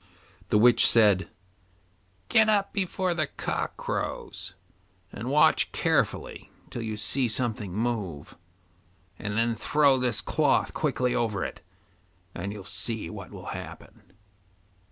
[0.49, 1.29] The witch said,
[2.27, 4.55] 'Get up before the cock crows,
[5.11, 8.35] and watch carefully till you see something move,
[9.19, 11.63] and then throw this cloth quickly over it,
[12.33, 14.13] and you'll see what will happen.